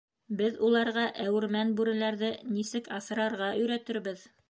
—Беҙ 0.37 0.55
уларға 0.67 1.03
әүермән 1.25 1.75
бүреләрҙе 1.81 2.33
нисек 2.57 2.93
аҫрарға 3.01 3.55
өйрәтербеҙ! 3.63 4.31